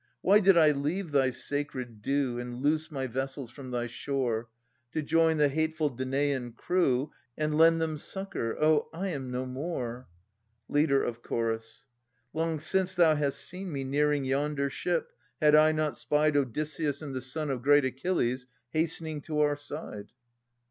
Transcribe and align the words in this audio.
Why 0.21 0.39
did 0.39 0.57
I 0.57 0.71
leave 0.71 1.11
thy 1.11 1.29
sacred 1.29 2.01
dew 2.01 2.39
And 2.39 2.63
loose 2.63 2.89
my 2.89 3.05
vessels 3.05 3.51
from 3.51 3.69
thy 3.69 3.85
shore, 3.85 4.49
To 4.93 5.03
join 5.03 5.37
the 5.37 5.47
hateful 5.47 5.91
Danadn 5.95 6.53
crew 6.55 7.11
And 7.37 7.55
lend 7.55 7.79
them 7.79 7.99
succour? 7.99 8.57
Oh, 8.59 8.89
I 8.91 9.09
am 9.09 9.29
no 9.29 9.45
more! 9.45 10.07
Leader 10.67 11.03
of 11.03 11.21
Ch. 11.21 11.85
Long 12.33 12.57
since 12.59 12.95
thou 12.95 13.13
hadst 13.13 13.41
seen 13.41 13.71
me 13.71 13.83
nearing 13.83 14.25
yonder 14.25 14.71
ship, 14.71 15.11
Had 15.39 15.53
I 15.53 15.71
not 15.71 15.95
spied 15.95 16.35
Odysseus 16.35 17.03
and 17.03 17.13
the 17.13 17.21
son 17.21 17.51
Of 17.51 17.61
great 17.61 17.85
Achilles 17.85 18.47
hastening 18.71 19.21
to 19.21 19.41
our 19.41 19.55
side. 19.55 20.07